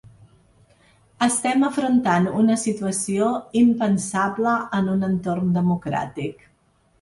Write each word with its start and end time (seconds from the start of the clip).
Estem 1.25 1.65
afrontant 1.67 2.25
una 2.43 2.55
situació 2.61 3.27
impensable 3.61 4.55
en 4.79 4.91
un 4.97 5.07
entorn 5.11 5.55
democràtic. 5.61 6.43